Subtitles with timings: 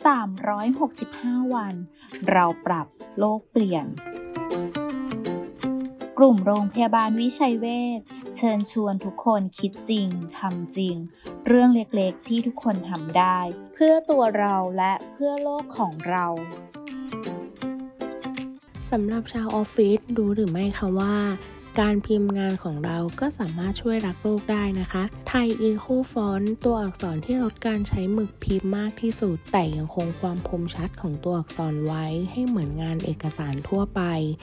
[0.00, 1.74] 365 วัน
[2.30, 2.86] เราปรับ
[3.18, 3.86] โลกเปลี่ยน
[6.18, 7.66] กลุ่มโรงพยาบาลวิชัยเว
[7.98, 8.00] ช
[8.36, 10.08] เชิญชวนทุกคนคิดจริง
[10.38, 10.96] ทำจริง
[11.46, 13.38] เรื่องเล็กๆที่ทุกคนทำได้
[13.74, 16.26] เพื่อตัวเราและเพื่อโลกของเรา
[18.90, 21.16] สำหรับชาวออฟฟิศรู้หรือไม่คะว่า
[21.80, 34.02] การพิมพ์งานของเราก็สามารถช่วยรักโลกได้นะคะ ไทยอีโคฟอนต์ตัวอักษรที่ลดการใช้หมึกพิมพ์มากที่สุด แต่ยังคงความคมชัดของตัวอักษรไว้ให้เหมือนงานเอกสารทั่วไป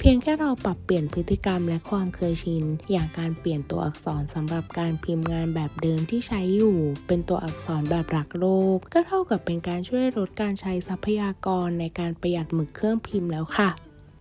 [0.00, 13.70] เพียงแค่เราปรับเปลี่ยนพฤติกรรมและความเคยชิน อย่างการเปลี่ยนตัวอักษรสำหรับการพิมพ์งานแบบเดิมที่ใช้อยู่ เป็นตัวอักษรแบบรักโลก ก็เท่ากับเป็นการช่วยลดการใช้ทรัพยากรในการประหยัดหมึกเครื่องพิมพ์แล้วค่ะ